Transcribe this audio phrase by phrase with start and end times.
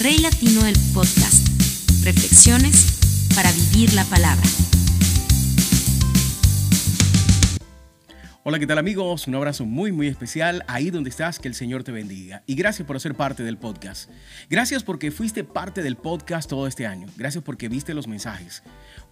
[0.00, 1.48] Rey Latino del Podcast.
[2.04, 2.86] Reflexiones
[3.34, 4.44] para vivir la palabra.
[8.48, 9.28] Hola, ¿qué tal amigos?
[9.28, 12.44] Un abrazo muy, muy especial ahí donde estás, que el Señor te bendiga.
[12.46, 14.08] Y gracias por ser parte del podcast.
[14.48, 17.08] Gracias porque fuiste parte del podcast todo este año.
[17.18, 18.62] Gracias porque viste los mensajes.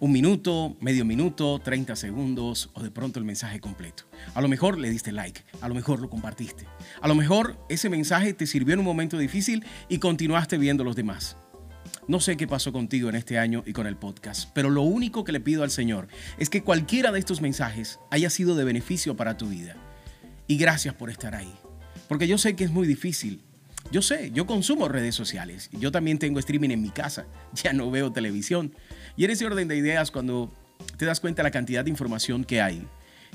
[0.01, 4.05] Un minuto, medio minuto, 30 segundos o de pronto el mensaje completo.
[4.33, 6.65] A lo mejor le diste like, a lo mejor lo compartiste.
[7.03, 10.97] A lo mejor ese mensaje te sirvió en un momento difícil y continuaste viendo los
[10.97, 11.37] demás.
[12.09, 15.25] No sé qué pasó contigo en este año y con el podcast, pero lo único
[15.25, 16.07] que le pido al Señor
[16.39, 19.75] es que cualquiera de estos mensajes haya sido de beneficio para tu vida.
[20.47, 21.53] Y gracias por estar ahí.
[22.09, 23.43] Porque yo sé que es muy difícil.
[23.91, 25.69] Yo sé, yo consumo redes sociales.
[25.73, 27.27] Yo también tengo streaming en mi casa.
[27.55, 28.73] Ya no veo televisión.
[29.17, 30.53] Y en ese orden de ideas, cuando
[30.97, 32.87] te das cuenta la cantidad de información que hay,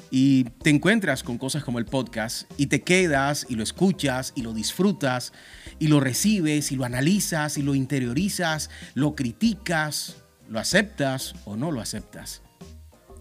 [0.10, 4.42] y te encuentras con cosas como el podcast y te quedas y lo escuchas y
[4.42, 5.32] lo disfrutas
[5.80, 10.18] y lo recibes y lo analizas y lo interiorizas, lo criticas,
[10.50, 12.42] lo aceptas o no lo aceptas.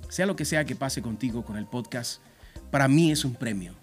[0.08, 2.20] Sea lo que sea que pase contigo con el podcast,
[2.70, 3.76] para mí es un premio.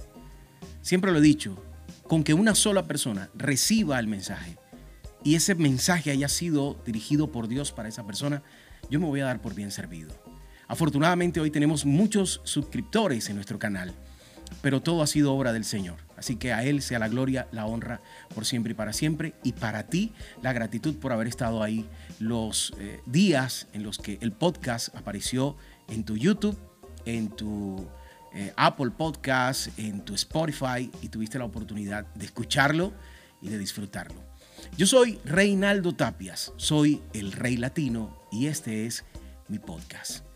[0.82, 1.62] Siempre lo he dicho,
[2.04, 4.58] con que una sola persona reciba el mensaje
[5.24, 8.44] y ese mensaje haya sido dirigido por Dios para esa persona,
[8.90, 10.27] yo me voy a dar por bien servido.
[10.68, 13.94] Afortunadamente hoy tenemos muchos suscriptores en nuestro canal,
[14.62, 16.00] pero todo ha sido obra del Señor.
[16.18, 18.02] Así que a Él sea la gloria, la honra
[18.34, 19.34] por siempre y para siempre.
[19.44, 21.86] Y para ti la gratitud por haber estado ahí
[22.20, 25.56] los eh, días en los que el podcast apareció
[25.88, 26.58] en tu YouTube,
[27.06, 27.88] en tu
[28.34, 32.94] eh, Apple Podcast, en tu Spotify y tuviste la oportunidad de escucharlo
[33.42, 34.22] y de disfrutarlo.
[34.76, 39.06] Yo soy Reinaldo Tapias, soy el Rey Latino y este es
[39.48, 40.27] mi podcast.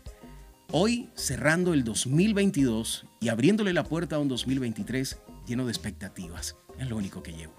[0.74, 6.56] Hoy, cerrando el 2022 y abriéndole la puerta a un 2023 lleno de expectativas.
[6.78, 7.52] Es lo único que llevo.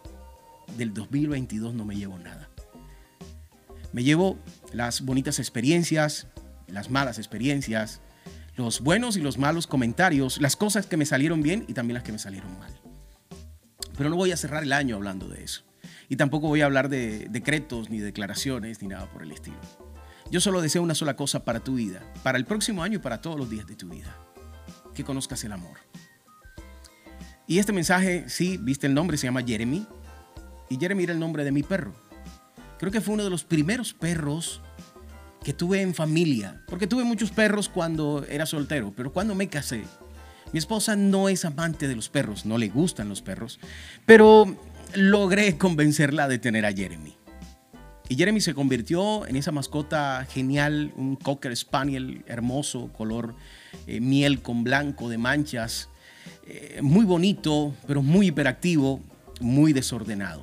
[0.80, 2.50] Del 2022 no me llevo nada.
[3.92, 4.40] Me llevo
[4.72, 6.26] las bonitas experiencias,
[6.66, 8.02] las malas experiencias,
[8.56, 12.04] los buenos y los malos comentarios, las cosas que me salieron bien y también las
[12.04, 12.74] que me salieron mal.
[13.96, 15.62] Pero no voy a cerrar el año hablando de eso.
[16.10, 19.83] Y tampoco voy a hablar de decretos, ni declaraciones, ni nada por el estilo.
[20.34, 23.22] Yo solo deseo una sola cosa para tu vida, para el próximo año y para
[23.22, 24.18] todos los días de tu vida.
[24.96, 25.78] Que conozcas el amor.
[27.46, 29.86] Y este mensaje, sí, viste el nombre, se llama Jeremy.
[30.72, 31.94] Y Jeremy era el nombre de mi perro.
[32.80, 34.64] Creo que fue uno de los primeros perros
[35.44, 36.64] que tuve en familia.
[36.66, 39.84] Porque tuve muchos perros cuando era soltero, pero cuando me casé,
[40.52, 43.60] mi esposa no es amante de los perros, no le gustan los perros,
[44.08, 44.58] pero
[44.96, 47.18] logré convencerla de tener a Jeremy.
[48.10, 53.34] Y Jeremy se convirtió en esa mascota genial, un Cocker Spaniel hermoso, color
[53.88, 55.90] eh, miel con blanco de manchas,
[56.46, 59.00] eh, muy bonito, pero muy hiperactivo,
[59.40, 60.42] muy desordenado.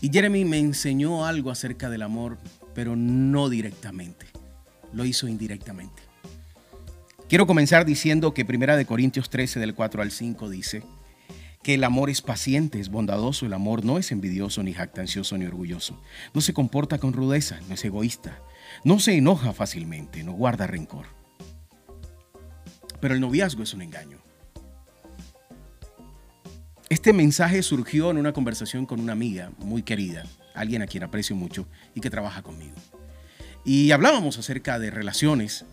[0.00, 2.38] Y Jeremy me enseñó algo acerca del amor,
[2.74, 4.26] pero no directamente,
[4.92, 6.02] lo hizo indirectamente.
[7.28, 10.82] Quiero comenzar diciendo que Primera de Corintios 13 del 4 al 5 dice,
[11.62, 15.46] que el amor es paciente, es bondadoso, el amor no es envidioso, ni jactancioso, ni
[15.46, 16.00] orgulloso.
[16.34, 18.40] No se comporta con rudeza, no es egoísta,
[18.84, 21.06] no se enoja fácilmente, no guarda rencor.
[23.00, 24.18] Pero el noviazgo es un engaño.
[26.88, 31.36] Este mensaje surgió en una conversación con una amiga muy querida, alguien a quien aprecio
[31.36, 32.74] mucho y que trabaja conmigo.
[33.64, 35.66] Y hablábamos acerca de relaciones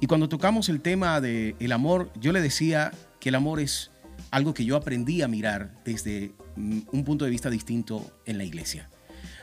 [0.00, 3.91] y cuando tocamos el tema del el amor, yo le decía que el amor es
[4.30, 8.44] algo que yo aprendí a mirar desde mm, un punto de vista distinto en la
[8.44, 8.88] iglesia.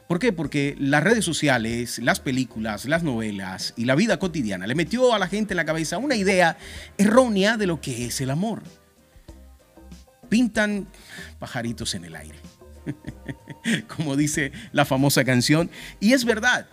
[0.09, 0.33] ¿Por qué?
[0.33, 5.19] Porque las redes sociales, las películas, las novelas y la vida cotidiana le metió a
[5.19, 6.57] la gente en la cabeza una idea
[6.97, 8.63] errónea de lo que es el amor.
[10.27, 10.87] Pintan
[11.37, 12.39] pajaritos en el aire,
[13.95, 15.69] como dice la famosa canción,
[15.99, 16.65] y es verdad.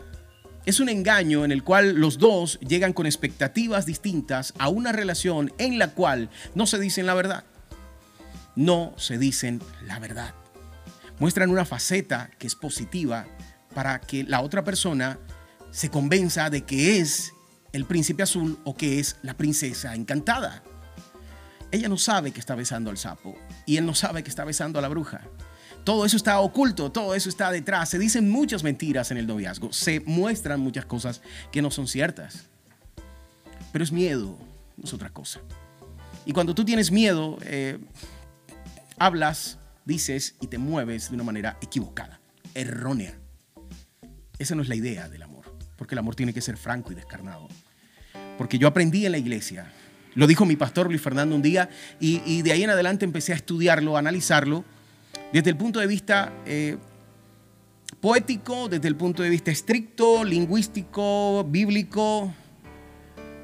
[0.65, 5.53] Es un engaño en el cual los dos llegan con expectativas distintas a una relación
[5.59, 7.45] en la cual no se dicen la verdad
[8.57, 10.35] no se dicen la verdad.
[11.19, 13.27] Muestran una faceta que es positiva
[13.75, 15.19] para que la otra persona
[15.71, 17.33] se convenza de que es
[17.73, 20.63] el príncipe azul o que es la princesa encantada.
[21.71, 23.37] Ella no sabe que está besando al sapo
[23.67, 25.21] y él no sabe que está besando a la bruja.
[25.85, 27.91] Todo eso está oculto, todo eso está detrás.
[27.91, 31.23] Se dicen muchas mentiras en el noviazgo, se muestran muchas cosas
[31.53, 32.47] que no son ciertas.
[33.73, 34.37] Pero es miedo,
[34.77, 35.41] no es otra cosa.
[36.25, 37.79] Y cuando tú tienes miedo, eh,
[38.99, 42.21] hablas, dices y te mueves de una manera equivocada,
[42.55, 43.19] errónea.
[44.39, 45.45] Esa no es la idea del amor,
[45.77, 47.49] porque el amor tiene que ser franco y descarnado.
[48.39, 49.73] Porque yo aprendí en la iglesia,
[50.15, 51.71] lo dijo mi pastor Luis Fernando un día,
[52.01, 54.65] y, de ahí en adelante empecé a estudiarlo, a analizarlo,
[55.33, 56.77] desde el punto de vista eh,
[58.01, 62.33] poético, desde el punto de vista estricto, lingüístico, bíblico,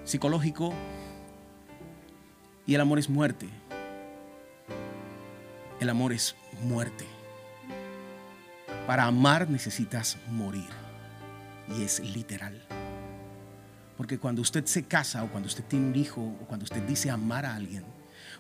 [0.05, 0.75] psicológico.
[2.67, 3.49] Y el amor es muerte.
[5.83, 7.05] El amor es muerte.
[8.87, 10.69] Para amar necesitas morir.
[11.77, 12.63] Y es literal.
[13.97, 17.11] Porque cuando usted se casa o cuando usted tiene un hijo o cuando usted dice
[17.11, 17.83] amar a alguien,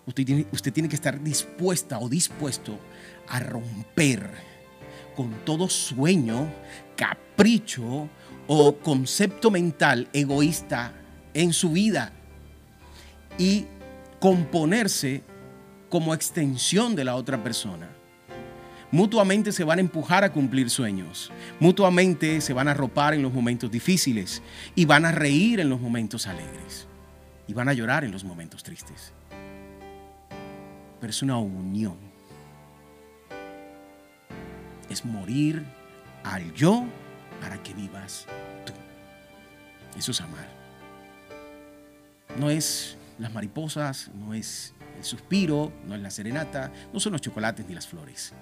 [0.06, 2.78] usted tiene, usted tiene que estar dispuesta o dispuesto
[3.26, 4.30] a romper
[5.16, 6.48] con todo sueño,
[6.94, 8.08] capricho
[8.46, 10.92] o concepto mental egoísta
[11.34, 12.12] en su vida
[13.36, 13.66] y
[14.20, 15.24] componerse
[15.92, 17.86] como extensión de la otra persona.
[18.90, 21.30] Mutuamente se van a empujar a cumplir sueños.
[21.60, 24.40] Mutuamente se van a arropar en los momentos difíciles
[24.74, 26.86] y van a reír en los momentos alegres.
[27.46, 29.12] Y van a llorar en los momentos tristes.
[30.98, 31.98] Pero es una unión.
[34.88, 35.62] Es morir
[36.24, 36.86] al yo
[37.38, 38.24] para que vivas
[38.64, 38.72] tú.
[39.98, 40.48] Eso es amar.
[42.38, 47.20] No es las mariposas, no es el suspiro, no es la serenata, no son los
[47.20, 48.32] chocolates ni las flores.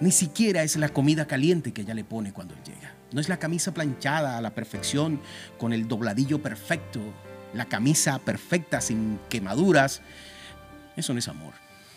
[0.00, 2.94] Ni siquiera es la comida caliente que ella le pone cuando él llega.
[3.12, 5.20] No es la camisa planchada a la perfección,
[5.58, 7.00] con el dobladillo perfecto,
[7.54, 10.02] la camisa perfecta sin quemaduras.
[10.96, 11.54] Eso no es amor.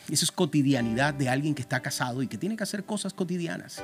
[0.10, 3.84] Eso es cotidianidad de alguien que está casado y que tiene que hacer cosas cotidianas.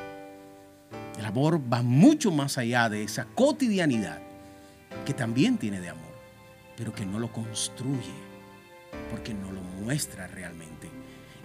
[1.20, 4.20] El amor va mucho más allá de esa cotidianidad
[5.06, 6.05] que también tiene de amor,
[6.78, 8.14] pero que no lo construye
[9.12, 10.90] porque no lo muestra realmente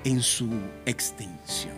[0.05, 0.49] en su
[0.87, 1.75] extensión.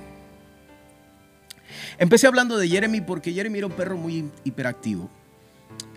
[1.99, 5.11] Empecé hablando de Jeremy porque Jeremy era un perro muy hiperactivo.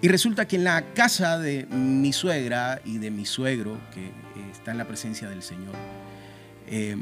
[0.01, 4.11] Y resulta que en la casa de mi suegra y de mi suegro, que eh,
[4.51, 5.73] está en la presencia del Señor,
[6.67, 6.97] eh,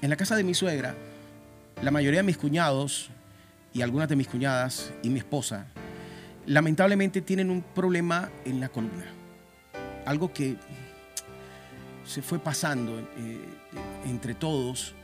[0.00, 0.94] en la casa de mi suegra,
[1.82, 3.10] la mayoría de mis cuñados
[3.72, 5.66] y algunas de mis cuñadas y mi esposa,
[6.46, 9.04] lamentablemente tienen un problema en la columna.
[10.08, 10.56] Algo que
[12.06, 13.44] se fue pasando eh,
[14.06, 14.94] entre todos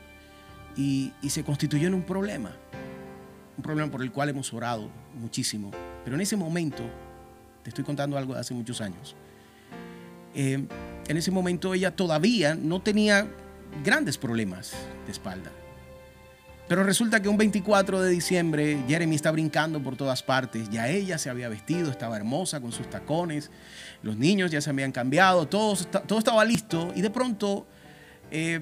[0.78, 2.56] y, se constituyó en un problema.
[3.58, 4.88] Un problema por el cual hemos orado
[5.20, 5.70] muchísimo.
[6.04, 6.82] Pero en ese momento,
[7.62, 9.14] te estoy contando algo de hace muchos años,
[10.34, 10.66] eh,
[11.06, 13.28] en ese momento ella todavía no tenía
[13.84, 14.72] grandes problemas
[15.04, 15.52] de espalda.
[16.66, 20.70] Pero resulta que un 24 de diciembre Jeremy está brincando por todas partes.
[20.70, 23.50] Ya ella se había vestido, estaba hermosa con sus tacones.
[24.02, 26.90] Los niños ya se habían cambiado, todo, todo estaba listo.
[26.94, 27.66] Y de pronto
[28.30, 28.60] eh,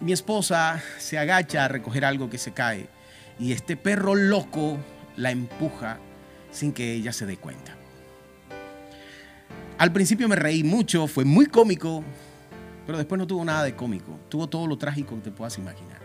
[0.00, 2.88] mi esposa se agacha a recoger algo que se cae
[3.38, 4.78] y este perro loco
[5.16, 5.98] la empuja
[6.50, 7.76] sin que ella se dé cuenta.
[9.78, 12.04] Al principio me reí mucho, fue muy cómico,
[12.86, 16.01] pero después no tuvo nada de cómico, tuvo todo lo trágico que te puedas imaginar.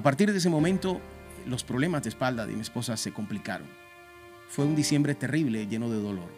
[0.00, 0.98] A partir de ese momento,
[1.46, 3.68] los problemas de espalda de mi esposa se complicaron.
[4.48, 6.32] Fue un diciembre terrible, lleno de dolor.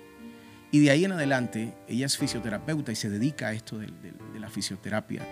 [0.73, 3.89] Y de ahí en adelante, ella es fisioterapeuta y se dedica a esto de,
[4.37, 5.23] la fisioterapia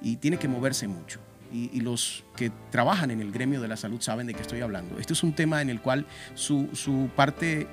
[0.00, 1.20] y tiene que moverse mucho.
[1.52, 4.98] Y, los que trabajan en el gremio de la salud saben de qué estoy hablando.
[4.98, 7.66] Este es un tema en el cual su, su parte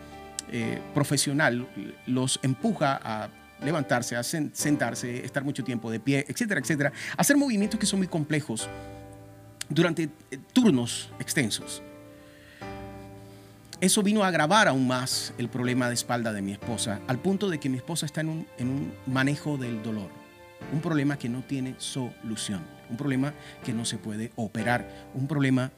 [0.51, 1.65] eh, profesional
[2.07, 3.29] los empuja a
[3.63, 6.91] levantarse, a sentarse, estar mucho tiempo de pie, etcétera, etcétera.
[7.15, 8.69] Hacer movimientos que son muy complejos
[9.73, 11.81] durante eh, turnos extensos.
[13.81, 17.49] Eso vino a agravar aún más el problema de espalda de mi esposa, al punto
[17.49, 20.23] de que mi esposa está en un, en un manejo del dolor
[20.71, 23.33] un problema que no tiene solución, un problema
[23.63, 25.71] que no se puede operar, un problema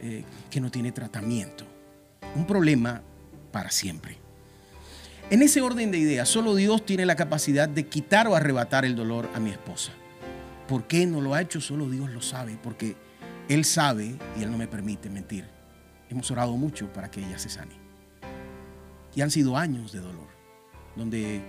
[0.00, 1.64] eh, que no tiene tratamiento,
[2.34, 3.02] un problema
[3.52, 4.16] para siempre.
[5.30, 8.94] En ese orden de ideas, solo Dios tiene la capacidad de quitar o arrebatar el
[8.94, 9.92] dolor a mi esposa.
[10.68, 11.60] ¿Por qué no lo ha hecho?
[11.60, 12.96] Solo Dios lo sabe, porque
[13.48, 15.44] Él sabe y Él no me permite mentir.
[16.08, 17.74] Hemos orado mucho para que ella se sane.
[19.14, 20.28] Y han sido años de dolor,
[20.96, 21.42] donde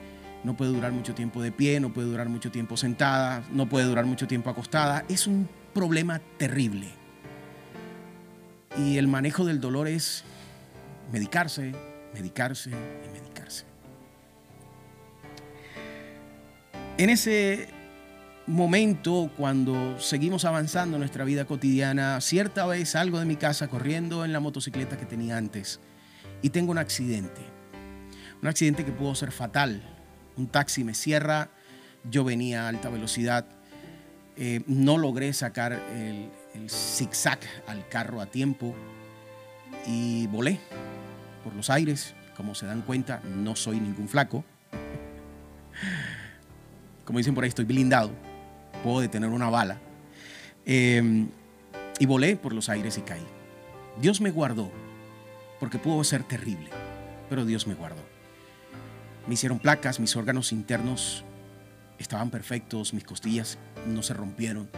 [0.44, 3.86] no puede durar mucho tiempo de pie, no puede durar mucho tiempo sentada, no puede
[3.86, 5.04] durar mucho tiempo acostada.
[5.10, 6.90] Es un problema terrible.
[8.78, 10.24] Y el manejo del dolor es
[11.12, 11.74] medicarse,
[12.14, 13.66] medicarse y medicarse.
[16.98, 17.68] En ese
[18.48, 24.26] momento, cuando seguimos avanzando en nuestra vida cotidiana, cierta vez salgo de mi casa corriendo
[24.26, 25.80] en la motocicleta que tenía antes
[26.42, 27.42] y tengo un accidente.
[28.42, 29.96] Un accidente que pudo ser fatal
[30.38, 31.50] un taxi me cierra,
[32.10, 33.46] yo venía a alta velocidad,
[34.38, 38.76] eh, no logré sacar el, el zigzag al carro a tiempo
[39.88, 40.60] y volé
[41.44, 42.14] por los aires.
[42.36, 44.44] Como se dan cuenta, no soy ningún flaco.
[47.06, 48.12] Como dicen por ahí, estoy blindado.
[48.86, 49.80] Puedo detener una bala.
[50.64, 51.28] Em,
[51.98, 53.26] y volé por los aires y caí.
[54.00, 54.70] Dios me guardó,
[55.60, 56.70] porque pudo ser terrible,
[57.28, 58.04] pero Dios me guardó.
[59.26, 61.24] Me hicieron placas, mis órganos internos
[61.98, 64.70] estaban perfectos, mis costillas no se rompieron,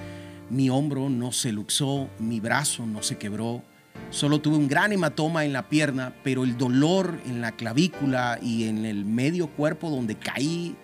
[0.50, 3.62] mi hombro no se luxó, mi brazo no se quebró.
[4.10, 8.70] Solo tuve un gran hematoma en la pierna, pero el dolor en la clavícula y
[8.70, 10.78] en el medio cuerpo donde caí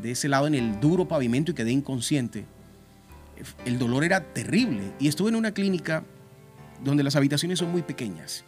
[0.00, 2.46] de ese lado en el duro pavimento y quedé inconsciente,
[3.64, 4.92] el dolor era terrible.
[4.98, 6.04] Y estuve en una clínica
[6.82, 8.44] donde las habitaciones son muy pequeñas.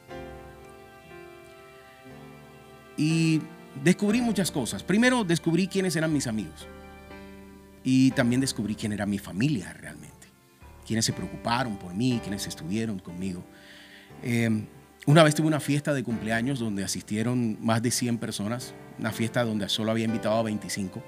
[2.96, 3.40] Y
[3.82, 4.82] descubrí muchas cosas.
[4.82, 6.66] Primero descubrí quiénes eran mis amigos.
[7.84, 10.28] Y también descubrí quién era mi familia realmente.
[10.86, 13.44] Quienes se preocuparon por mí, quienes estuvieron conmigo.
[14.22, 14.66] Em,
[15.06, 18.74] una vez tuve una fiesta de cumpleaños donde asistieron más de 100 personas.
[18.98, 21.02] Una fiesta donde solo había invitado a 25.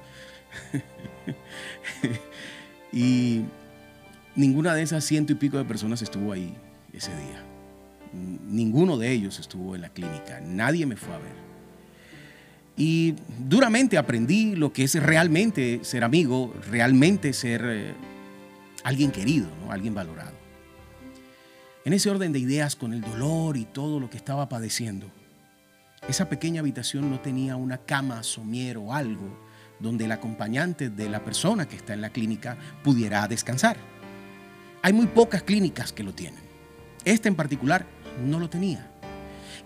[2.93, 3.45] y
[4.37, 6.55] ninguna de esas ciento y pico de personas estuvo ahí
[6.93, 7.43] ese día.
[8.13, 10.41] Ninguno de ellos estuvo en la clínica.
[10.41, 11.45] Nadie me fue a ver.
[12.77, 17.95] Y duramente aprendí lo que es realmente ser amigo, realmente ser eh,
[18.83, 20.35] alguien querido, alguien valorado.
[21.85, 25.09] En ese orden de ideas, con el dolor y todo lo que estaba padeciendo,
[26.09, 29.45] esa pequeña habitación no tenía una cama, somier o algo
[29.81, 33.77] donde el acompañante de la persona que está en la clínica pudiera descansar.
[34.85, 36.43] Hay muy pocas clínicas que lo tienen.
[37.07, 37.87] Esta en particular
[38.23, 38.91] no lo tenía.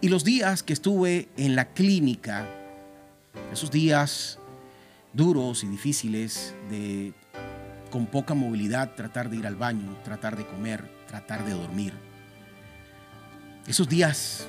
[0.01, 2.47] Y los días que estuve en la clínica,
[3.53, 4.39] esos días
[5.13, 7.15] duros y difíciles de
[7.91, 11.95] con poca movilidad tratar de ir al baño, tratar de comer, tratar de dormir.
[13.67, 14.47] Esos días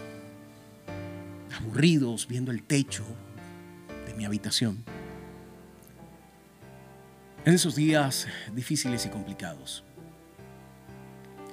[1.57, 3.05] aburridos viendo el techo
[4.05, 4.83] de mi habitación.
[7.43, 9.83] En esos días difíciles y complicados.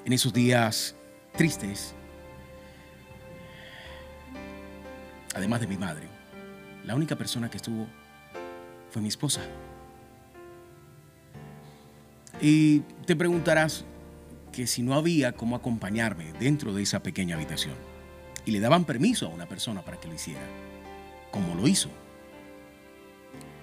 [0.07, 0.95] En esos días
[1.37, 1.93] tristes.
[5.35, 6.07] Además de mi madre,
[6.85, 7.89] la única persona que estuvo
[8.89, 9.41] fue mi esposa.
[12.41, 13.85] Y te preguntarás
[14.53, 17.75] que si no había cómo acompañarme dentro de esa pequeña habitación
[18.45, 20.47] y le daban permiso a una persona para que lo hiciera,
[21.33, 21.91] como lo hizo.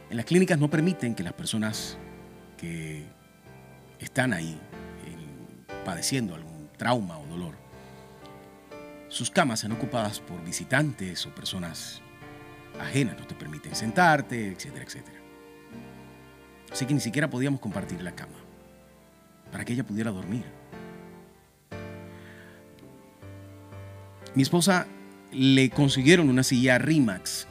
[0.09, 1.97] En las clínicas no permiten que las personas
[2.57, 3.05] que
[4.01, 4.59] están ahí
[5.83, 7.63] padeciendo algún trauma o dolor
[9.13, 12.01] sus camas sean ocupadas por visitantes o personas
[12.79, 15.19] ajenas, no te permiten sentarte, etcétera, etcétera.
[16.71, 18.33] Así que ni siquiera podíamos compartir la cama
[19.51, 20.43] para que ella pudiera dormir.
[24.33, 24.87] Mi esposa
[25.31, 27.45] le consiguieron una silla Rimax,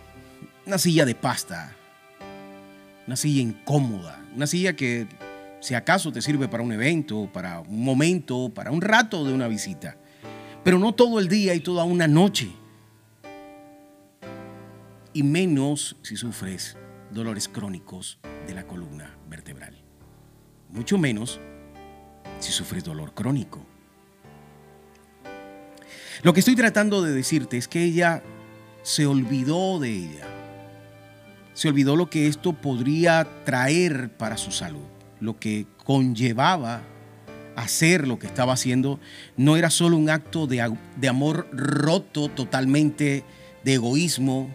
[0.67, 1.77] una silla de pasta,
[3.07, 5.07] una silla incómoda, una silla que
[5.63, 9.49] si acaso te sirve para un evento, para un momento, para un rato de una
[9.49, 9.97] visita
[10.65, 12.51] pero no todo el día y toda una noche.
[15.13, 16.77] Y menos si sufres
[17.11, 19.77] dolores crónicos de la columna vertebral.
[20.71, 21.41] Mucho menos
[22.39, 23.67] si sufres dolor crónico.
[26.23, 28.23] Lo que estoy tratando de decirte es que ella
[28.83, 30.27] se olvidó de ella.
[31.53, 34.87] Se olvidó lo que esto podría traer para su salud,
[35.23, 36.83] lo que conllevaba
[37.55, 38.99] hacer lo que estaba haciendo
[39.37, 43.23] no era solo un acto de, de amor roto totalmente
[43.63, 44.51] de egoísmo,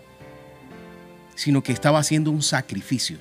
[1.36, 3.18] sino que estaba haciendo un sacrificio.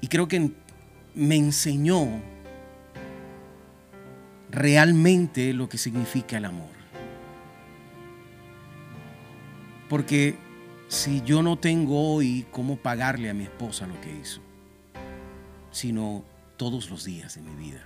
[0.00, 0.50] Y creo que
[1.14, 2.08] me enseñó
[4.50, 6.72] realmente lo que significa el amor.
[9.90, 10.38] Porque
[10.92, 14.42] si yo no tengo hoy cómo pagarle a mi esposa lo que hizo,
[15.70, 16.22] sino
[16.58, 17.80] todos los días de mi vida,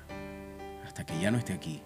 [0.85, 1.81] hasta que ya no esté aquí.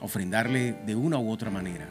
[0.00, 1.88] Ofrendarle de una u otra manera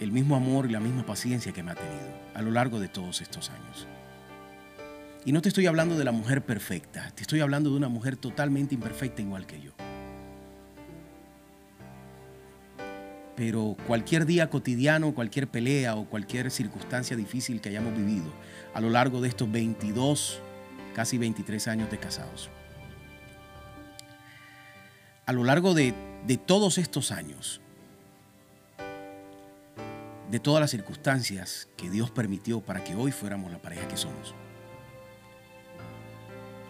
[0.00, 2.88] el mismo amor y la misma paciencia que me ha tenido a lo largo de
[2.88, 3.86] todos estos años.
[5.26, 8.16] Y no te estoy hablando de la mujer perfecta, te estoy hablando de una mujer
[8.16, 9.72] totalmente imperfecta igual que yo.
[13.36, 18.32] Pero cualquier día cotidiano, cualquier pelea o cualquier circunstancia difícil que hayamos vivido
[18.74, 20.40] a lo largo de estos 22
[20.94, 22.48] casi 23 años de casados.
[25.26, 25.92] A lo largo de,
[26.26, 27.60] de todos estos años,
[30.30, 34.34] de todas las circunstancias que Dios permitió para que hoy fuéramos la pareja que somos,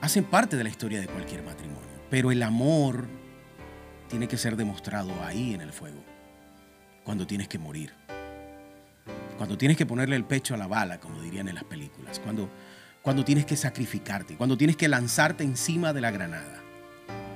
[0.00, 1.86] hacen parte de la historia de cualquier matrimonio.
[2.10, 3.06] Pero el amor
[4.08, 6.02] tiene que ser demostrado ahí en el fuego,
[7.06, 7.94] cuando tienes que morir,
[9.38, 12.50] cuando tienes que ponerle el pecho a la bala, como dirían en las películas, cuando
[13.06, 16.60] cuando tienes que sacrificarte, cuando tienes que lanzarte encima de la granada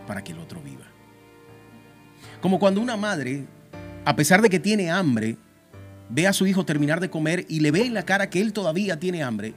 [0.04, 0.84] para que el otro viva.
[2.40, 3.46] Como cuando una madre,
[4.04, 5.36] a pesar de que tiene hambre,
[6.08, 8.52] ve a su hijo terminar de comer y le ve en la cara que él
[8.52, 9.54] todavía tiene hambre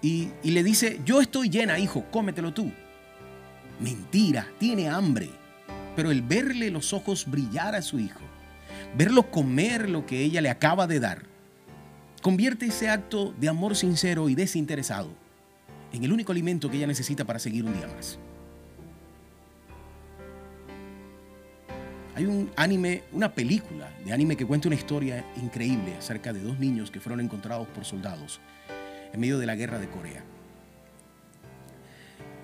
[0.00, 2.70] y, y le dice, yo estoy llena, hijo, cómetelo tú.
[3.80, 5.30] Mentira, tiene hambre.
[5.96, 8.20] Pero el verle los ojos brillar a su hijo,
[8.96, 11.22] verlo comer lo que ella le acaba de dar,
[12.22, 15.10] convierte ese acto de amor sincero y desinteresado
[15.92, 18.18] en el único alimento que ella necesita para seguir un día más.
[22.14, 26.58] Hay un anime, una película de anime que cuenta una historia increíble acerca de dos
[26.58, 28.40] niños que fueron encontrados por soldados
[29.12, 30.24] en medio de la guerra de Corea.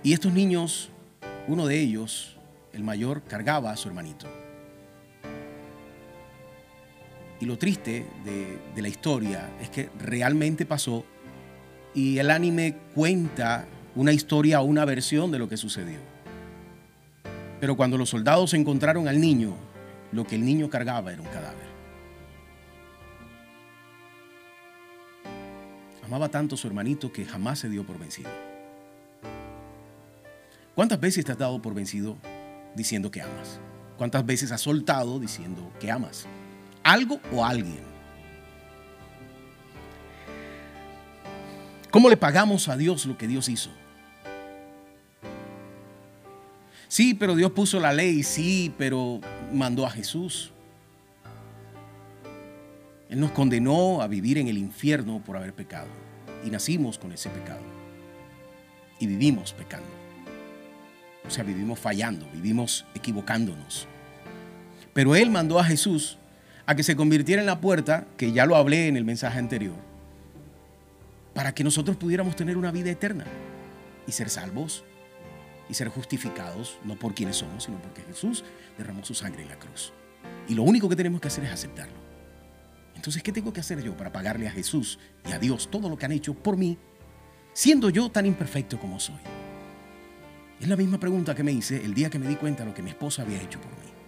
[0.03, 0.91] Y estos niños,
[1.49, 2.37] uno de ellos,
[2.75, 4.42] el mayor, cargaba a su hermanito.
[7.43, 11.05] Y lo triste de, la historia es que realmente pasó
[11.93, 15.99] y el anime cuenta una historia o una versión de lo que sucedió.
[17.59, 19.57] Pero cuando los soldados encontraron al niño,
[20.13, 21.67] lo que el niño cargaba era un cadáver.
[26.05, 28.31] Amaba tanto a su hermanito que jamás se dio por vencido.
[30.77, 32.19] ¿Cuántas veces te has dado por vencido
[32.77, 33.59] diciendo que amas?
[33.99, 36.29] ¿Cuántas veces has soltado diciendo que amas?
[36.83, 37.81] ¿Algo o alguien?
[41.91, 43.71] ¿Cómo le pagamos a Dios lo que Dios hizo?
[46.89, 49.21] Sí, pero Dios puso la ley, sí, pero
[49.53, 50.53] mandó a Jesús.
[53.09, 55.89] Él nos condenó a vivir en el infierno por haber pecado.
[56.45, 57.63] Y nacimos con ese pecado.
[58.99, 59.89] Y vivimos pecando.
[61.27, 63.87] O sea, vivimos fallando, vivimos equivocándonos.
[64.95, 66.17] Pero Él mandó a Jesús
[66.67, 69.77] a que se convirtiera en la puerta, que ya lo hablé en el mensaje anterior,
[71.35, 73.25] para que nosotros pudiéramos tener una vida eterna
[74.07, 74.85] y ser salvos
[75.69, 78.45] y ser justificados, no por quienes somos, sino porque Jesús
[78.77, 79.93] derramó su sangre en la cruz.
[80.49, 82.03] Y lo único que tenemos que hacer es aceptarlo.
[82.95, 84.99] Entonces, ¿qué tengo que hacer yo para pagarle a Jesús
[85.29, 86.79] y a Dios todo lo que han hecho por mí,
[87.53, 89.21] siendo yo tan imperfecto como soy?
[90.61, 92.75] Es la misma pregunta que me hice el día que me di cuenta de lo
[92.75, 94.02] que mi esposa había hecho por mí.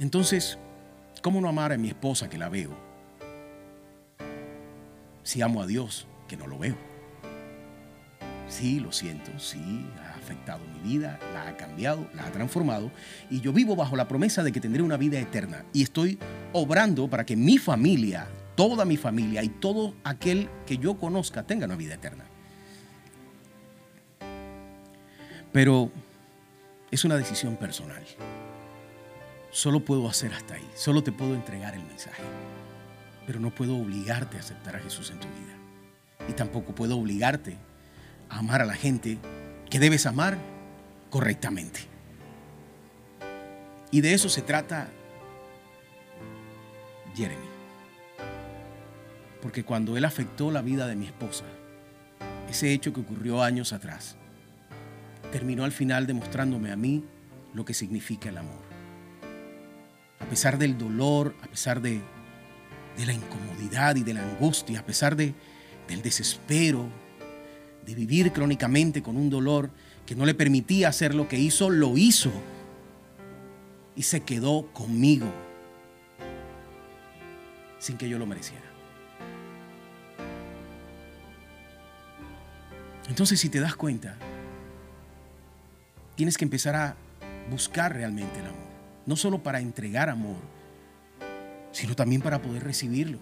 [0.00, 0.58] Entonces,
[1.22, 2.70] ¿cómo no amar a mi esposa que la veo?
[5.24, 6.76] Si amo a Dios que no lo veo.
[8.48, 12.90] Sí, lo siento, sí, ha afectado mi vida, la ha cambiado, la ha transformado
[13.28, 16.18] y yo vivo bajo la promesa de que tendré una vida eterna y estoy
[16.54, 21.66] obrando para que mi familia, toda mi familia y todo aquel que yo conozca tenga
[21.66, 22.24] una vida eterna.
[25.52, 25.90] Pero
[26.90, 28.02] es una decisión personal.
[29.50, 32.22] Solo puedo hacer hasta ahí, solo te puedo entregar el mensaje,
[33.26, 35.58] pero no puedo obligarte a aceptar a Jesús en tu vida
[36.28, 37.56] y tampoco puedo obligarte
[38.28, 39.18] amar a la gente
[39.70, 40.38] que debes amar
[41.10, 41.80] correctamente.
[43.90, 44.88] Y de eso se trata
[47.14, 47.48] Jeremy.
[49.40, 51.44] Porque cuando él afectó la vida de mi esposa,
[52.50, 54.16] ese hecho que ocurrió años atrás,
[55.32, 57.04] terminó al final demostrándome a mí
[57.54, 58.67] lo que significa el amor.
[60.20, 62.00] A pesar del dolor, a pesar de,
[62.96, 65.34] de la incomodidad y de la angustia, a pesar de,
[65.86, 66.88] del desespero,
[67.86, 69.70] de vivir crónicamente con un dolor
[70.04, 72.32] que no le permitía hacer lo que hizo, lo hizo.
[73.96, 75.26] Y se quedó conmigo
[77.78, 78.64] sin que yo lo mereciera.
[83.08, 84.16] Entonces, si te das cuenta,
[86.14, 86.96] tienes que empezar a
[87.50, 88.67] buscar realmente el amor.
[89.08, 90.36] No solo para entregar amor,
[91.72, 93.18] sino también para poder recibirlo.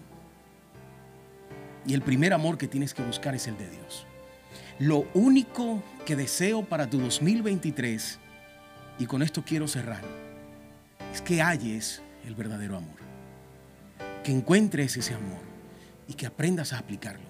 [1.85, 4.05] Y el primer amor que tienes que buscar es el de Dios.
[4.79, 8.19] Lo único que deseo para tu 2023,
[8.99, 10.03] y con esto quiero cerrar,
[11.13, 12.99] es que halles el verdadero amor.
[14.25, 15.39] Que encuentres ese amor
[16.09, 17.29] y que aprendas a aplicarlo.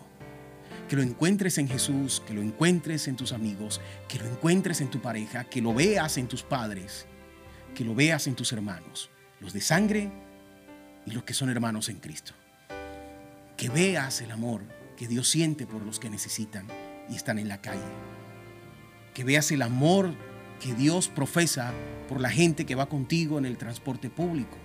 [0.89, 4.89] Que lo encuentres en Jesús, que lo encuentres en tus amigos, que lo encuentres en
[4.89, 7.05] tu pareja, que lo veas en tus padres,
[7.75, 10.11] que lo veas en tus hermanos, los de sangre
[11.05, 12.33] y los que son hermanos en Cristo.
[13.55, 14.61] Que veas el amor
[14.95, 16.67] que Dios siente por los que necesitan
[17.09, 17.81] y están en la calle.
[19.13, 20.13] Que veas el amor
[20.59, 21.71] que Dios profesa
[22.07, 24.57] por la gente que va contigo en el transporte público.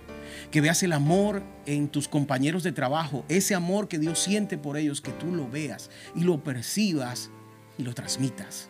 [0.51, 4.77] Que veas el amor en tus compañeros de trabajo, ese amor que Dios siente por
[4.77, 7.29] ellos, que tú lo veas y lo percibas
[7.77, 8.69] y lo transmitas.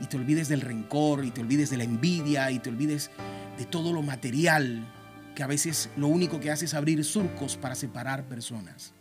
[0.00, 3.10] Y te olvides del rencor y te olvides de la envidia y te olvides
[3.58, 4.86] de todo lo material
[5.34, 8.94] que a veces lo único que hace es abrir surcos para separar personas.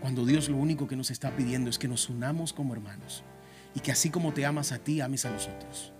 [0.00, 3.24] Cuando Dios lo único que nos está pidiendo es que nos unamos como hermanos
[3.74, 5.92] y que así como te amas a ti, ames a los otros.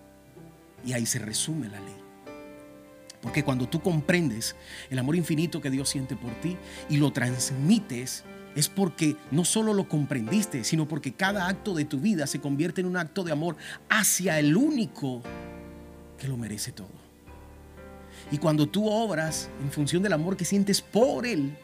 [0.84, 1.96] Y ahí se resume la ley.
[3.20, 4.54] Porque cuando tú comprendes
[4.90, 6.58] el amor infinito que Dios siente por ti
[6.90, 12.00] y lo transmites, es porque no solo lo comprendiste, sino porque cada acto de tu
[12.00, 13.56] vida se convierte en un acto de amor
[13.88, 15.22] hacia el único
[16.18, 17.04] que lo merece todo.
[18.30, 21.56] Y cuando tú obras en función del amor que sientes por Él,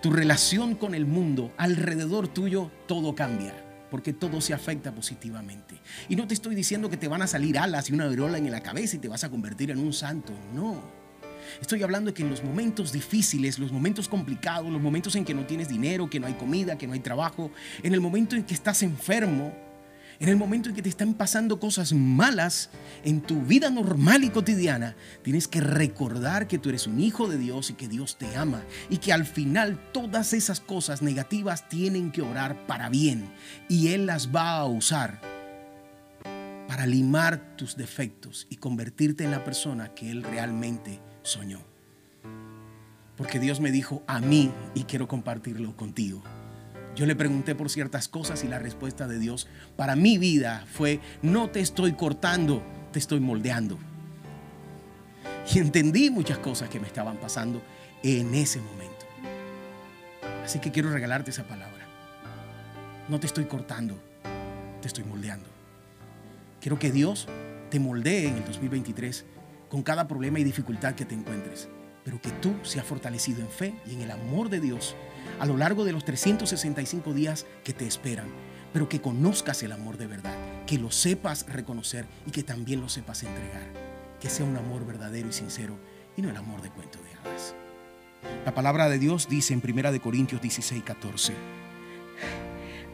[0.00, 3.54] tu relación con el mundo alrededor tuyo, todo cambia
[3.90, 5.80] porque todo se afecta positivamente.
[6.08, 8.50] Y no te estoy diciendo que te van a salir alas y una virola en
[8.50, 10.99] la cabeza y te vas a convertir en un santo, no.
[11.60, 15.34] Estoy hablando de que en los momentos difíciles, los momentos complicados, los momentos en que
[15.34, 17.50] no tienes dinero, que no hay comida, que no hay trabajo,
[17.82, 19.52] en el momento en que estás enfermo,
[20.20, 22.68] en el momento en que te están pasando cosas malas
[23.04, 27.38] en tu vida normal y cotidiana, tienes que recordar que tú eres un hijo de
[27.38, 32.12] Dios y que Dios te ama y que al final todas esas cosas negativas tienen
[32.12, 33.32] que orar para bien
[33.68, 35.22] y Él las va a usar
[36.68, 41.60] para limar tus defectos y convertirte en la persona que Él realmente soñó.
[43.16, 46.22] Porque Dios me dijo a mí y quiero compartirlo contigo.
[46.96, 51.00] Yo le pregunté por ciertas cosas y la respuesta de Dios para mi vida fue,
[51.22, 52.62] no te estoy cortando,
[52.92, 53.78] te estoy moldeando.
[55.52, 57.62] Y entendí muchas cosas que me estaban pasando
[58.02, 59.06] en ese momento.
[60.44, 61.86] Así que quiero regalarte esa palabra.
[63.08, 63.98] No te estoy cortando,
[64.80, 65.48] te estoy moldeando.
[66.60, 67.28] Quiero que Dios
[67.70, 69.24] te moldee en el 2023
[69.70, 71.68] con cada problema y dificultad que te encuentres,
[72.04, 74.96] pero que tú seas fortalecido en fe y en el amor de Dios
[75.38, 78.26] a lo largo de los 365 días que te esperan,
[78.72, 80.34] pero que conozcas el amor de verdad,
[80.66, 83.68] que lo sepas reconocer y que también lo sepas entregar,
[84.20, 85.78] que sea un amor verdadero y sincero
[86.16, 87.54] y no el amor de cuento de hadas.
[88.44, 91.32] La palabra de Dios dice en 1 Corintios 16, 14,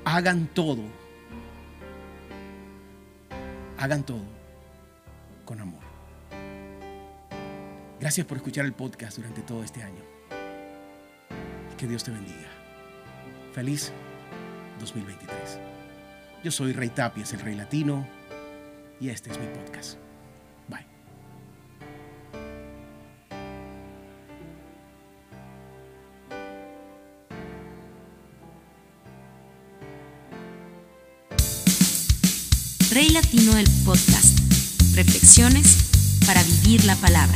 [0.05, 0.83] hagan todo,
[3.79, 4.23] hagan todo
[5.45, 5.86] con amor.
[7.99, 10.03] Gracias por escuchar el podcast durante todo este año.
[11.79, 12.49] Que Dios te bendiga.
[13.55, 13.91] Feliz
[14.81, 15.59] 2023.
[16.45, 18.07] Yo soy Rey Tapias, el Rey Latino,
[19.01, 19.97] y este es mi podcast.
[20.69, 20.87] Bye.
[32.93, 34.39] Rey Latino el podcast.
[34.95, 37.35] Reflexiones para vivir la palabra.